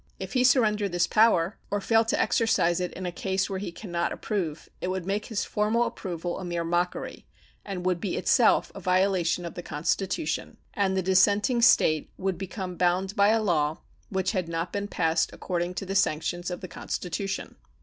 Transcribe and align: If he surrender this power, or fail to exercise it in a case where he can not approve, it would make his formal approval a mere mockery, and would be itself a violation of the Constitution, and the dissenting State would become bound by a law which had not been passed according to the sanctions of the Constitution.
If 0.19 0.33
he 0.33 0.43
surrender 0.43 0.89
this 0.89 1.05
power, 1.05 1.59
or 1.69 1.79
fail 1.79 2.03
to 2.05 2.19
exercise 2.19 2.79
it 2.79 2.91
in 2.93 3.05
a 3.05 3.11
case 3.11 3.47
where 3.51 3.59
he 3.59 3.71
can 3.71 3.91
not 3.91 4.11
approve, 4.11 4.67
it 4.81 4.87
would 4.87 5.05
make 5.05 5.27
his 5.27 5.45
formal 5.45 5.83
approval 5.83 6.39
a 6.39 6.43
mere 6.43 6.63
mockery, 6.63 7.27
and 7.63 7.85
would 7.85 8.01
be 8.01 8.17
itself 8.17 8.71
a 8.73 8.79
violation 8.79 9.45
of 9.45 9.53
the 9.53 9.61
Constitution, 9.61 10.57
and 10.73 10.97
the 10.97 11.03
dissenting 11.03 11.61
State 11.61 12.09
would 12.17 12.39
become 12.39 12.77
bound 12.77 13.15
by 13.15 13.29
a 13.29 13.43
law 13.43 13.81
which 14.09 14.31
had 14.31 14.49
not 14.49 14.73
been 14.73 14.87
passed 14.87 15.31
according 15.33 15.75
to 15.75 15.85
the 15.85 15.93
sanctions 15.93 16.49
of 16.49 16.61
the 16.61 16.67
Constitution. 16.67 17.57